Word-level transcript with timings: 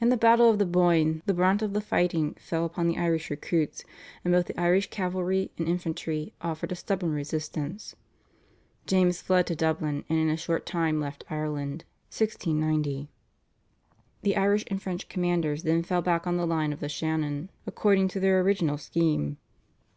In 0.00 0.08
the 0.08 0.16
battle 0.16 0.50
of 0.50 0.58
the 0.58 0.66
Boyne 0.66 1.22
the 1.26 1.32
brunt 1.32 1.62
of 1.62 1.74
the 1.74 1.80
fighting 1.80 2.34
fell 2.40 2.64
upon 2.64 2.88
the 2.88 2.98
Irish 2.98 3.30
recruits, 3.30 3.84
and 4.24 4.32
both 4.34 4.46
the 4.48 4.60
Irish 4.60 4.90
cavalry 4.90 5.52
and 5.56 5.68
infantry 5.68 6.32
offered 6.40 6.72
a 6.72 6.74
stubborn 6.74 7.12
resistance. 7.12 7.94
James 8.88 9.22
fled 9.22 9.46
to 9.46 9.54
Dublin, 9.54 10.04
and 10.08 10.18
in 10.18 10.28
a 10.28 10.36
short 10.36 10.66
time 10.66 10.98
left 11.00 11.22
Ireland 11.30 11.84
(1690). 12.10 13.08
The 14.22 14.36
Irish 14.36 14.64
and 14.66 14.82
French 14.82 15.08
commanders 15.08 15.62
then 15.62 15.84
fell 15.84 16.02
back 16.02 16.26
on 16.26 16.36
the 16.36 16.48
line 16.48 16.72
of 16.72 16.80
the 16.80 16.88
Shannon, 16.88 17.48
according 17.64 18.08
to 18.08 18.18
their 18.18 18.40
original 18.40 18.76
scheme. 18.76 19.36